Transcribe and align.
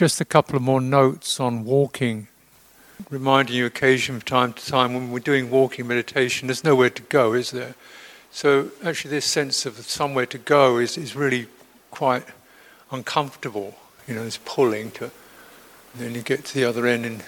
just 0.00 0.18
a 0.18 0.24
couple 0.24 0.56
of 0.56 0.62
more 0.62 0.80
notes 0.80 1.38
on 1.38 1.62
walking. 1.62 2.26
Reminding 3.10 3.54
you 3.54 3.66
occasion 3.66 4.14
from 4.14 4.22
time 4.22 4.52
to 4.54 4.66
time 4.66 4.94
when 4.94 5.10
we're 5.10 5.18
doing 5.18 5.50
walking 5.50 5.86
meditation, 5.86 6.48
there's 6.48 6.64
nowhere 6.64 6.88
to 6.88 7.02
go, 7.02 7.34
is 7.34 7.50
there? 7.50 7.74
So 8.30 8.70
actually, 8.82 9.10
this 9.10 9.26
sense 9.26 9.66
of 9.66 9.76
somewhere 9.76 10.24
to 10.24 10.38
go 10.38 10.78
is, 10.78 10.96
is 10.96 11.14
really 11.14 11.48
quite 11.90 12.24
uncomfortable. 12.90 13.74
You 14.08 14.14
know, 14.14 14.24
this 14.24 14.38
pulling 14.42 14.90
to, 14.92 15.10
then 15.94 16.14
you 16.14 16.22
get 16.22 16.46
to 16.46 16.54
the 16.54 16.64
other 16.64 16.86
end, 16.86 17.04
and 17.04 17.22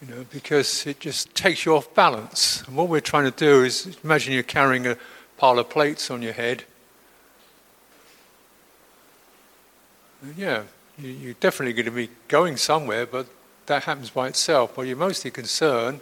you 0.00 0.14
know, 0.14 0.24
because 0.32 0.86
it 0.86 0.98
just 0.98 1.34
takes 1.34 1.66
you 1.66 1.76
off 1.76 1.94
balance. 1.94 2.62
And 2.66 2.74
what 2.74 2.88
we're 2.88 3.00
trying 3.00 3.30
to 3.30 3.36
do 3.36 3.64
is 3.64 3.98
imagine 4.02 4.32
you're 4.32 4.44
carrying 4.44 4.86
a 4.86 4.96
pile 5.36 5.58
of 5.58 5.68
plates 5.68 6.10
on 6.10 6.22
your 6.22 6.32
head. 6.32 6.64
And 10.22 10.34
yeah, 10.38 10.62
you're 10.98 11.34
definitely 11.34 11.72
going 11.72 11.86
to 11.86 11.90
be 11.90 12.10
going 12.28 12.56
somewhere, 12.56 13.06
but 13.06 13.26
that 13.66 13.84
happens 13.84 14.10
by 14.10 14.28
itself. 14.28 14.76
What 14.76 14.86
you're 14.86 14.96
mostly 14.96 15.30
concerned 15.30 16.00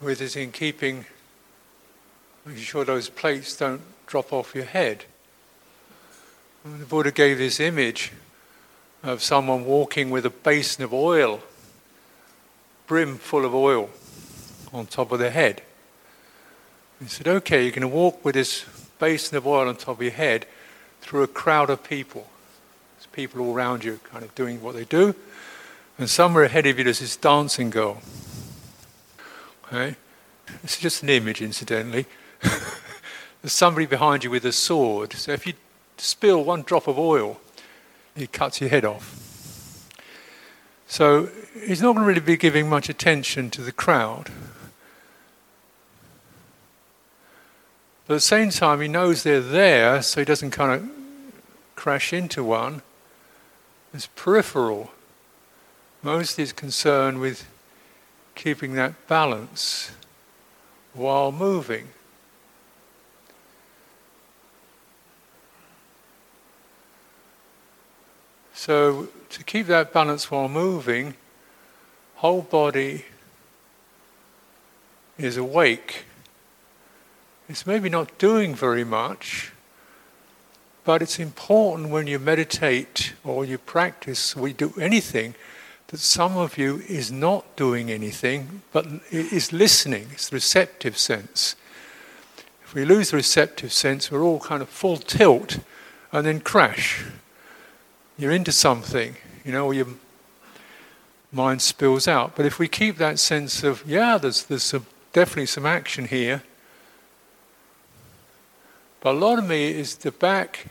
with 0.00 0.20
is 0.20 0.36
in 0.36 0.52
keeping, 0.52 1.06
making 2.44 2.62
sure 2.62 2.84
those 2.84 3.08
plates 3.08 3.56
don't 3.56 3.80
drop 4.06 4.32
off 4.32 4.54
your 4.54 4.64
head. 4.64 5.04
And 6.64 6.80
the 6.80 6.86
Buddha 6.86 7.10
gave 7.10 7.38
this 7.38 7.60
image 7.60 8.12
of 9.02 9.22
someone 9.22 9.64
walking 9.64 10.10
with 10.10 10.26
a 10.26 10.30
basin 10.30 10.84
of 10.84 10.92
oil, 10.92 11.40
brim 12.86 13.16
full 13.16 13.44
of 13.44 13.54
oil, 13.54 13.88
on 14.72 14.86
top 14.86 15.12
of 15.12 15.18
their 15.18 15.30
head. 15.30 15.62
He 17.00 17.06
said, 17.06 17.28
okay, 17.28 17.62
you're 17.62 17.70
going 17.70 17.82
to 17.82 17.88
walk 17.88 18.24
with 18.24 18.34
this 18.34 18.64
basin 18.98 19.36
of 19.36 19.46
oil 19.46 19.68
on 19.68 19.76
top 19.76 19.98
of 19.98 20.02
your 20.02 20.12
head 20.12 20.46
through 21.00 21.22
a 21.22 21.28
crowd 21.28 21.70
of 21.70 21.84
people. 21.84 22.26
People 23.16 23.40
all 23.40 23.54
around 23.54 23.82
you 23.82 23.98
kind 24.04 24.22
of 24.22 24.34
doing 24.34 24.60
what 24.60 24.74
they 24.74 24.84
do. 24.84 25.14
And 25.96 26.10
somewhere 26.10 26.44
ahead 26.44 26.66
of 26.66 26.76
you 26.76 26.84
there's 26.84 27.00
this 27.00 27.16
dancing 27.16 27.70
girl. 27.70 28.02
Okay? 29.64 29.96
Is 30.62 30.76
just 30.76 31.02
an 31.02 31.08
image, 31.08 31.40
incidentally. 31.40 32.04
there's 32.42 33.54
somebody 33.54 33.86
behind 33.86 34.22
you 34.22 34.30
with 34.30 34.44
a 34.44 34.52
sword. 34.52 35.14
So 35.14 35.32
if 35.32 35.46
you 35.46 35.54
spill 35.96 36.44
one 36.44 36.60
drop 36.60 36.86
of 36.88 36.98
oil, 36.98 37.40
it 38.14 38.34
cuts 38.34 38.60
your 38.60 38.68
head 38.68 38.84
off. 38.84 39.88
So 40.86 41.30
he's 41.66 41.80
not 41.80 41.94
going 41.94 42.04
to 42.04 42.08
really 42.08 42.20
be 42.20 42.36
giving 42.36 42.68
much 42.68 42.90
attention 42.90 43.48
to 43.52 43.62
the 43.62 43.72
crowd. 43.72 44.30
But 48.06 48.12
at 48.12 48.16
the 48.16 48.20
same 48.20 48.50
time, 48.50 48.82
he 48.82 48.88
knows 48.88 49.22
they're 49.22 49.40
there, 49.40 50.02
so 50.02 50.20
he 50.20 50.26
doesn't 50.26 50.50
kind 50.50 50.82
of 50.82 50.90
crash 51.76 52.12
into 52.12 52.44
one. 52.44 52.82
It's 53.96 54.08
peripheral. 54.14 54.90
Most 56.02 56.38
is 56.38 56.52
concerned 56.52 57.18
with 57.18 57.46
keeping 58.34 58.74
that 58.74 59.08
balance 59.08 59.90
while 60.92 61.32
moving. 61.32 61.88
So, 68.52 69.08
to 69.30 69.42
keep 69.42 69.66
that 69.68 69.94
balance 69.94 70.30
while 70.30 70.50
moving, 70.50 71.14
whole 72.16 72.42
body 72.42 73.06
is 75.16 75.38
awake. 75.38 76.04
It's 77.48 77.66
maybe 77.66 77.88
not 77.88 78.18
doing 78.18 78.54
very 78.54 78.84
much, 78.84 79.52
but 80.86 81.02
it's 81.02 81.18
important 81.18 81.90
when 81.90 82.06
you 82.06 82.16
meditate 82.16 83.12
or 83.24 83.44
you 83.44 83.58
practice 83.58 84.36
we 84.36 84.52
do 84.52 84.72
anything 84.80 85.34
that 85.88 85.98
some 85.98 86.36
of 86.36 86.56
you 86.56 86.80
is 86.88 87.10
not 87.10 87.56
doing 87.56 87.90
anything 87.90 88.62
but 88.72 88.86
is 89.10 89.52
listening. 89.52 90.06
It's 90.12 90.28
the 90.28 90.36
receptive 90.36 90.96
sense. 90.96 91.56
If 92.62 92.72
we 92.72 92.84
lose 92.84 93.10
the 93.10 93.16
receptive 93.16 93.72
sense, 93.72 94.12
we're 94.12 94.22
all 94.22 94.38
kind 94.38 94.62
of 94.62 94.68
full 94.68 94.96
tilt 94.96 95.58
and 96.12 96.24
then 96.24 96.38
crash. 96.38 97.04
You're 98.16 98.32
into 98.32 98.52
something, 98.52 99.16
you 99.44 99.50
know, 99.50 99.66
or 99.66 99.74
your 99.74 99.88
mind 101.32 101.62
spills 101.62 102.06
out. 102.06 102.36
But 102.36 102.46
if 102.46 102.60
we 102.60 102.68
keep 102.68 102.96
that 102.98 103.18
sense 103.18 103.64
of, 103.64 103.82
yeah, 103.86 104.18
there's, 104.18 104.44
there's 104.44 104.62
some, 104.62 104.86
definitely 105.12 105.46
some 105.46 105.66
action 105.66 106.06
here, 106.06 106.44
but 109.00 109.16
a 109.16 109.18
lot 109.18 109.40
of 109.40 109.48
me 109.48 109.68
is 109.70 109.96
the 109.96 110.12
back 110.12 110.66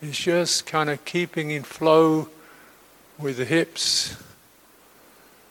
is 0.00 0.16
just 0.16 0.66
kind 0.66 0.88
of 0.90 1.04
keeping 1.04 1.50
in 1.50 1.62
flow 1.62 2.28
with 3.18 3.36
the 3.36 3.44
hips, 3.44 4.16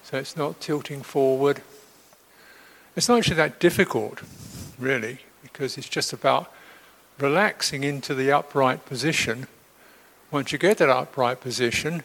so 0.03 0.17
it's 0.17 0.37
not 0.37 0.61
tilting 0.61 1.01
forward. 1.01 1.61
It's 2.95 3.09
not 3.09 3.17
actually 3.17 3.35
that 3.35 3.59
difficult, 3.59 4.21
really, 4.79 5.19
because 5.41 5.77
it's 5.77 5.89
just 5.89 6.13
about 6.13 6.51
relaxing 7.19 7.83
into 7.83 8.15
the 8.15 8.31
upright 8.31 8.85
position. 8.85 9.47
Once 10.31 10.51
you 10.51 10.57
get 10.57 10.77
that 10.77 10.89
upright 10.89 11.41
position, 11.41 12.03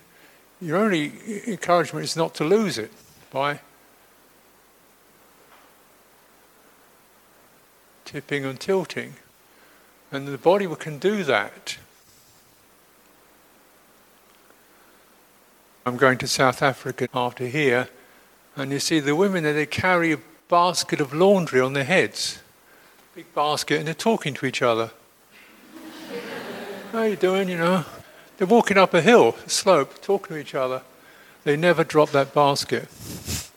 your 0.60 0.78
only 0.78 1.12
encouragement 1.46 2.04
is 2.04 2.16
not 2.16 2.34
to 2.34 2.44
lose 2.44 2.78
it 2.78 2.90
by 3.30 3.60
tipping 8.04 8.44
and 8.44 8.58
tilting. 8.58 9.14
And 10.10 10.28
the 10.28 10.38
body 10.38 10.66
can 10.76 10.98
do 10.98 11.24
that. 11.24 11.78
I'm 15.84 15.96
going 15.96 16.18
to 16.18 16.28
South 16.28 16.62
Africa 16.62 17.08
after 17.14 17.46
here, 17.46 17.88
and 18.56 18.70
you 18.70 18.78
see 18.78 19.00
the 19.00 19.16
women 19.16 19.44
there, 19.44 19.52
they 19.52 19.66
carry 19.66 20.12
a 20.12 20.18
basket 20.48 21.00
of 21.00 21.12
laundry 21.12 21.60
on 21.60 21.72
their 21.72 21.84
heads. 21.84 22.40
Big 23.14 23.32
basket, 23.34 23.78
and 23.78 23.86
they're 23.86 23.94
talking 23.94 24.34
to 24.34 24.46
each 24.46 24.62
other. 24.62 24.90
How 26.92 27.02
you 27.02 27.16
doing, 27.16 27.48
you 27.48 27.56
know? 27.56 27.84
They're 28.36 28.46
walking 28.46 28.78
up 28.78 28.94
a 28.94 29.00
hill, 29.00 29.36
a 29.44 29.50
slope, 29.50 30.00
talking 30.02 30.36
to 30.36 30.40
each 30.40 30.54
other. 30.54 30.82
They 31.44 31.56
never 31.56 31.84
drop 31.84 32.10
that 32.10 32.34
basket. 32.34 32.88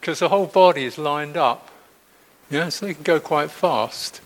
Because 0.00 0.18
the 0.18 0.28
whole 0.28 0.44
body 0.44 0.84
is 0.84 0.98
lined 0.98 1.34
up. 1.34 1.70
Yeah, 2.50 2.68
so 2.68 2.84
they 2.84 2.92
can 2.92 3.04
go 3.04 3.20
quite 3.20 3.50
fast 3.50 4.20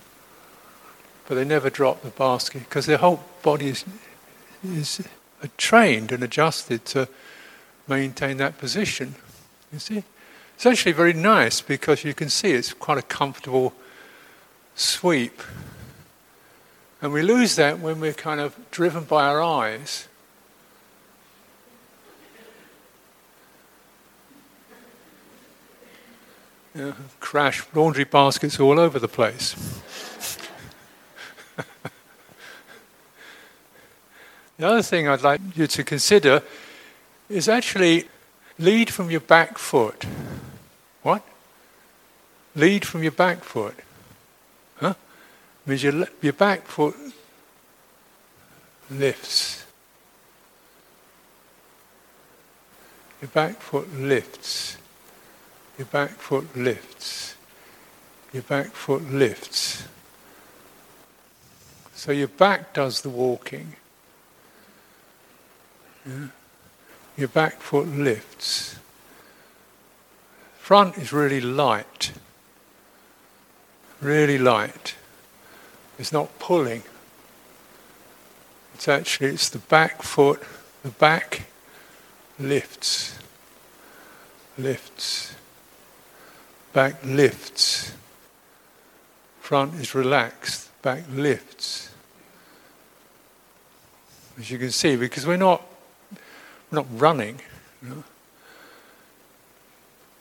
but 1.29 1.35
they 1.35 1.45
never 1.45 1.69
drop 1.69 2.01
the 2.01 2.09
basket 2.09 2.63
because 2.67 2.87
their 2.87 2.97
whole 2.97 3.23
body 3.43 3.67
is, 3.67 3.85
is 4.63 5.07
trained 5.57 6.11
and 6.11 6.23
adjusted 6.23 6.85
to 6.85 7.07
maintain 7.87 8.37
that 8.37 8.57
position. 8.57 9.15
You 9.71 9.79
see? 9.79 10.03
It's 10.55 10.65
actually 10.65 10.91
very 10.91 11.13
nice 11.13 11.61
because 11.61 12.03
you 12.03 12.13
can 12.13 12.29
see 12.29 12.51
it's 12.51 12.73
quite 12.73 12.97
a 12.97 13.01
comfortable 13.01 13.73
sweep. 14.75 15.41
And 17.01 17.13
we 17.13 17.21
lose 17.21 17.55
that 17.55 17.79
when 17.79 18.01
we're 18.01 18.13
kind 18.13 18.41
of 18.41 18.57
driven 18.71 19.05
by 19.05 19.25
our 19.25 19.41
eyes. 19.41 20.07
You 26.75 26.81
know, 26.81 26.93
crash 27.19 27.65
laundry 27.73 28.03
baskets 28.03 28.59
all 28.59 28.79
over 28.79 28.99
the 28.99 29.07
place. 29.07 29.55
The 34.59 34.67
other 34.67 34.81
thing 34.81 35.07
I'd 35.07 35.21
like 35.21 35.39
you 35.55 35.67
to 35.67 35.85
consider 35.85 36.43
is 37.29 37.47
actually 37.47 38.09
lead 38.57 38.91
from 38.91 39.09
your 39.09 39.21
back 39.21 39.57
foot. 39.57 40.05
What? 41.01 41.23
Lead 42.55 42.83
from 42.83 43.01
your 43.01 43.13
back 43.13 43.41
foot. 43.45 43.75
Huh? 44.75 44.95
Means 45.65 45.81
your, 45.81 46.07
your 46.21 46.33
back 46.33 46.65
foot 46.65 46.93
lifts. 48.91 49.65
Your 53.21 53.29
back 53.29 53.61
foot 53.61 53.93
lifts. 53.97 54.75
Your 55.77 55.85
back 55.85 56.09
foot 56.09 56.53
lifts. 56.57 57.35
Your 58.33 58.43
back 58.43 58.71
foot 58.71 59.09
lifts. 59.09 59.87
So 61.95 62.11
your 62.11 62.27
back 62.27 62.73
does 62.73 63.03
the 63.03 63.09
walking. 63.09 63.77
Yeah. 66.05 66.27
Your 67.17 67.27
back 67.27 67.61
foot 67.61 67.87
lifts. 67.87 68.77
Front 70.57 70.97
is 70.97 71.11
really 71.11 71.41
light. 71.41 72.13
Really 74.01 74.37
light. 74.37 74.95
It's 75.97 76.13
not 76.13 76.39
pulling. 76.39 76.83
It's 78.73 78.87
actually 78.87 79.29
it's 79.29 79.49
the 79.49 79.57
back 79.57 80.03
foot, 80.03 80.41
the 80.83 80.91
back 80.91 81.47
lifts. 82.39 83.19
Lifts. 84.57 85.35
Back 86.71 87.03
lifts. 87.03 87.91
Front 89.41 89.73
is 89.75 89.93
relaxed, 89.93 90.69
back 90.81 91.03
lifts. 91.11 91.89
As 94.37 94.49
you 94.49 94.57
can 94.57 94.71
see, 94.71 94.95
because 94.95 95.27
we're 95.27 95.35
not 95.35 95.61
not 96.71 96.85
running. 96.91 97.39
You 97.81 97.89
know. 97.89 98.03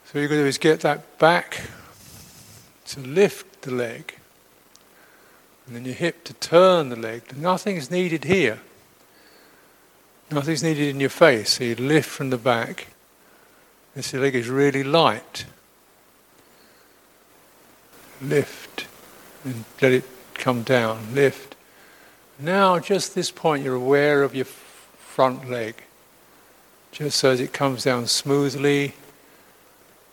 So 0.06 0.18
you're 0.18 0.28
going 0.28 0.40
to 0.40 0.44
do 0.44 0.48
is 0.48 0.58
get 0.58 0.80
that 0.80 1.18
back 1.18 1.60
to 2.86 3.00
lift 3.00 3.62
the 3.62 3.70
leg, 3.70 4.14
and 5.66 5.76
then 5.76 5.84
your 5.84 5.94
hip 5.94 6.24
to 6.24 6.32
turn 6.34 6.88
the 6.88 6.96
leg. 6.96 7.36
Nothing's 7.36 7.90
needed 7.90 8.24
here. 8.24 8.60
Nothing's 10.30 10.62
needed 10.62 10.88
in 10.88 11.00
your 11.00 11.10
face. 11.10 11.54
So 11.54 11.64
you 11.64 11.74
lift 11.74 12.08
from 12.08 12.30
the 12.30 12.38
back. 12.38 12.88
This 13.94 14.12
leg 14.14 14.34
is 14.34 14.48
really 14.48 14.82
light. 14.82 15.44
Lift 18.22 18.86
and 19.44 19.64
let 19.80 19.92
it 19.92 20.04
come 20.34 20.62
down. 20.62 21.14
Lift. 21.14 21.54
Now, 22.38 22.78
just 22.78 23.14
this 23.14 23.30
point, 23.30 23.64
you're 23.64 23.74
aware 23.74 24.22
of 24.22 24.34
your 24.34 24.44
front 24.44 25.50
leg. 25.50 25.82
Just 26.92 27.18
so 27.18 27.30
as 27.30 27.40
it 27.40 27.52
comes 27.52 27.84
down 27.84 28.06
smoothly, 28.06 28.94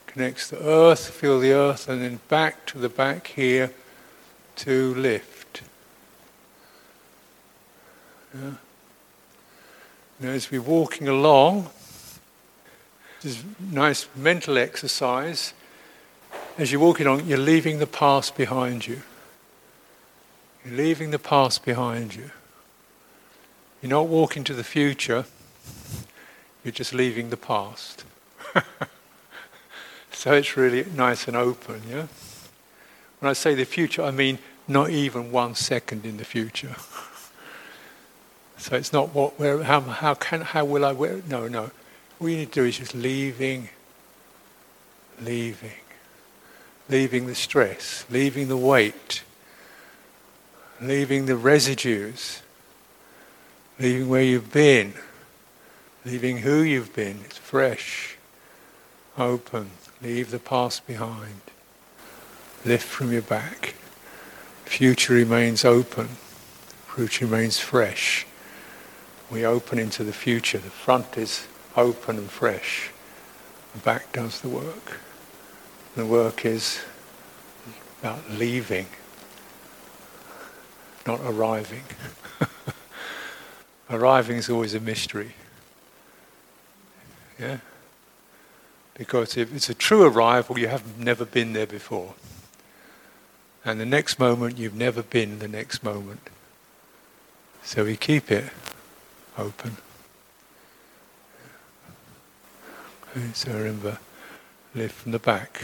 connects 0.08 0.50
the 0.50 0.62
earth, 0.64 1.10
feel 1.10 1.40
the 1.40 1.52
earth, 1.52 1.90
and 1.90 2.02
then 2.02 2.20
back 2.30 2.66
to 2.68 2.78
the 2.78 2.90
back 2.90 3.28
here 3.28 3.72
to 4.58 4.94
lift. 4.96 5.62
Yeah. 8.34 8.52
Now, 10.20 10.30
as 10.30 10.50
we're 10.52 10.62
walking 10.62 11.08
along, 11.08 11.70
this 13.22 13.44
nice 13.60 14.08
mental 14.16 14.58
exercise. 14.58 15.54
As 16.58 16.72
you're 16.72 16.82
walking 16.82 17.08
along, 17.08 17.26
you're 17.26 17.38
leaving 17.38 17.80
the 17.80 17.88
past 17.88 18.38
behind 18.38 18.88
you. 18.88 19.02
You're 20.64 20.76
leaving 20.76 21.12
the 21.12 21.20
past 21.20 21.66
behind 21.66 22.16
you. 22.16 22.32
You're 23.82 23.90
not 23.90 24.08
walking 24.08 24.44
to 24.46 24.54
the 24.54 24.64
future, 24.64 25.26
you're 26.66 26.72
just 26.72 26.94
leaving 26.94 27.30
the 27.30 27.38
past. 27.38 28.04
so 30.12 30.34
it's 30.34 30.58
really 30.58 30.84
nice 30.96 31.28
and 31.28 31.38
open, 31.38 31.84
yeah? 31.88 32.08
When 33.20 33.30
I 33.30 33.34
say 33.34 33.54
the 33.54 33.66
future, 33.66 34.02
I 34.02 34.12
mean 34.12 34.40
not 34.68 34.90
even 34.90 35.32
one 35.32 35.54
second 35.56 36.06
in 36.06 36.18
the 36.18 36.26
future. 36.26 36.76
So 38.58 38.76
it's 38.76 38.94
not 38.94 39.14
what, 39.14 39.38
where, 39.38 39.64
how, 39.64 39.82
how 39.82 40.14
can, 40.14 40.42
how 40.42 40.64
will 40.66 40.86
I, 40.86 40.94
where, 40.94 41.22
no, 41.28 41.48
no. 41.48 41.72
All 42.20 42.30
you 42.30 42.38
need 42.38 42.54
to 42.54 42.62
do 42.62 42.66
is 42.66 42.78
just 42.78 42.96
leaving, 42.96 43.70
leaving, 45.22 45.72
leaving 46.90 47.28
the 47.28 47.36
stress, 47.36 48.06
leaving 48.10 48.48
the 48.48 48.58
weight, 48.58 49.24
leaving 50.82 51.26
the 51.26 51.36
residues, 51.36 52.42
leaving 53.78 54.08
where 54.08 54.24
you've 54.24 54.54
been, 54.54 54.94
leaving 56.06 56.40
who 56.40 56.62
you've 56.62 56.94
been. 56.94 57.20
It's 57.26 57.38
fresh, 57.38 58.18
open. 59.18 59.72
Leave 60.02 60.32
the 60.32 60.40
past 60.40 60.86
behind. 60.86 61.42
Lift 62.64 62.88
from 62.88 63.12
your 63.12 63.22
back. 63.22 63.76
Future 64.66 65.14
remains 65.14 65.66
open. 65.66 66.10
Future 66.88 67.26
remains 67.26 67.60
fresh 67.60 68.26
we 69.32 69.46
open 69.46 69.80
into 69.80 70.04
the 70.04 70.14
future. 70.14 70.58
The 70.58 70.70
front 70.70 71.18
is 71.18 71.48
open 71.76 72.18
and 72.18 72.30
fresh. 72.30 72.92
The 73.74 73.80
back 73.80 74.12
does 74.14 74.42
the 74.42 74.50
work. 74.50 75.00
The 75.96 76.06
work 76.06 76.46
is 76.46 76.82
about 78.02 78.30
leaving, 78.30 78.88
not 81.08 81.20
arriving. 81.22 81.84
arriving 83.90 84.38
is 84.38 84.50
always 84.50 84.74
a 84.74 84.80
mystery. 84.80 85.34
Yeah? 87.40 87.58
Because 88.94 89.36
if 89.36 89.54
it's 89.54 89.70
a 89.70 89.74
true 89.74 90.04
arrival, 90.04 90.58
you 90.58 90.68
have 90.68 90.98
never 90.98 91.26
been 91.26 91.54
there 91.54 91.68
before. 91.68 92.14
And 93.66 93.80
the 93.80 93.86
next 93.86 94.20
moment, 94.20 94.58
you've 94.58 94.76
never 94.76 95.02
been 95.02 95.40
the 95.40 95.48
next 95.48 95.84
moment. 95.84 96.30
So 97.64 97.84
we 97.84 97.98
keep 97.98 98.32
it 98.32 98.46
open. 99.38 99.78
So 103.34 103.52
remember, 103.52 103.98
lift 104.74 104.96
from 104.96 105.14
the 105.14 105.20
back. 105.20 105.64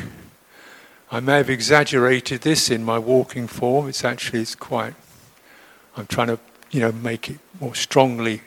I 1.11 1.19
may 1.19 1.37
have 1.37 1.49
exaggerated 1.49 2.41
this 2.41 2.71
in 2.71 2.83
my 2.83 2.97
walking 2.97 3.47
form. 3.47 3.89
It's 3.89 4.05
actually 4.05 4.41
it's 4.41 4.55
quite. 4.55 4.95
I'm 5.97 6.07
trying 6.07 6.27
to 6.27 6.39
you 6.71 6.79
know 6.79 6.91
make 6.93 7.29
it 7.29 7.39
more 7.59 7.75
strongly 7.75 8.41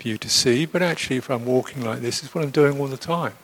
for 0.00 0.08
you 0.08 0.18
to 0.18 0.28
see. 0.28 0.66
But 0.66 0.82
actually, 0.82 1.16
if 1.16 1.30
I'm 1.30 1.44
walking 1.44 1.84
like 1.84 2.00
this, 2.00 2.22
it's 2.22 2.34
what 2.34 2.42
I'm 2.42 2.50
doing 2.50 2.80
all 2.80 2.86
the 2.86 2.96
time. 2.96 3.34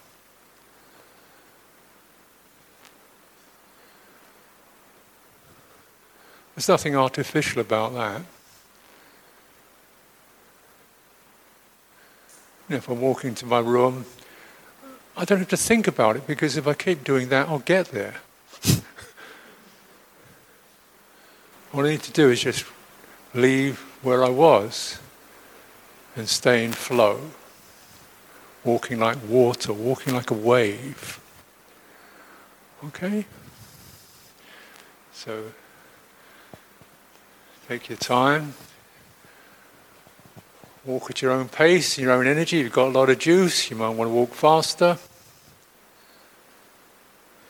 There's 6.55 6.69
nothing 6.69 6.97
artificial 6.97 7.61
about 7.61 7.93
that. 7.95 8.23
You 12.69 12.71
know, 12.71 12.77
if 12.77 12.89
I'm 12.89 13.01
walking 13.01 13.35
to 13.37 13.47
my 13.47 13.59
room, 13.59 14.07
I 15.17 15.27
don't 15.27 15.39
have 15.39 15.49
to 15.49 15.57
think 15.57 15.87
about 15.87 16.17
it 16.17 16.27
because 16.27 16.57
if 16.57 16.67
I 16.67 16.73
keep 16.73 17.05
doing 17.05 17.29
that, 17.29 17.49
I'll 17.49 17.59
get 17.59 17.89
there. 17.89 18.15
All 21.75 21.85
I 21.85 21.91
need 21.91 22.03
to 22.03 22.13
do 22.13 22.31
is 22.31 22.41
just 22.41 22.65
leave 23.35 23.79
where 24.03 24.25
I 24.25 24.31
was 24.31 24.99
and 26.17 26.29
stay 26.29 26.65
in 26.65 26.73
flow, 26.73 27.21
walking 28.65 28.99
like 28.99 29.19
water, 29.29 29.73
walking 29.73 30.15
like 30.15 30.31
a 30.31 30.35
wave. 30.35 31.21
Okay? 32.87 33.27
So, 35.13 35.45
take 37.69 37.89
your 37.89 37.99
time. 37.99 38.55
Walk 40.85 41.11
at 41.11 41.21
your 41.21 41.33
own 41.33 41.49
pace, 41.49 41.99
your 41.99 42.13
own 42.13 42.27
energy. 42.27 42.59
You've 42.59 42.73
got 42.73 42.89
a 42.89 42.99
lot 42.99 43.11
of 43.11 43.19
juice, 43.19 43.71
you 43.71 43.77
might 43.77 43.91
want 43.91 44.09
to 44.09 44.15
walk 44.15 44.33
faster. 44.33 44.99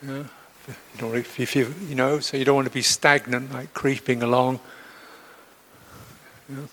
Yeah. 0.05 0.23
You 0.67 0.73
don't 0.97 1.15
if 1.15 1.55
you, 1.55 1.73
you 1.87 1.95
know, 1.95 2.19
so 2.19 2.35
you 2.35 2.43
don't 2.43 2.55
want 2.55 2.67
to 2.67 2.73
be 2.73 2.81
stagnant, 2.81 3.53
like 3.53 3.73
creeping 3.73 4.21
along. 4.21 4.59
Yeah. 6.49 6.65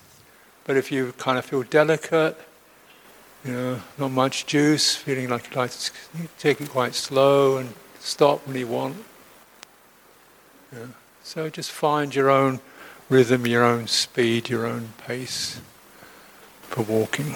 But 0.65 0.77
if 0.77 0.91
you 0.91 1.13
kind 1.17 1.37
of 1.37 1.45
feel 1.45 1.63
delicate, 1.63 2.37
you 3.45 3.53
know, 3.53 3.81
not 3.97 4.11
much 4.11 4.45
juice, 4.47 4.95
feeling 4.95 5.29
like 5.29 5.45
you'd 5.45 5.55
like 5.55 5.71
to 5.71 5.91
take 6.39 6.59
it 6.59 6.69
quite 6.69 6.95
slow 6.95 7.57
and 7.57 7.73
stop 7.99 8.45
when 8.47 8.57
you 8.57 8.67
want. 8.67 8.97
So 11.23 11.49
just 11.49 11.71
find 11.71 12.13
your 12.13 12.29
own 12.29 12.59
rhythm, 13.09 13.47
your 13.47 13.63
own 13.63 13.87
speed, 13.87 14.49
your 14.49 14.65
own 14.65 14.89
pace 14.97 15.61
for 16.63 16.81
walking. 16.81 17.35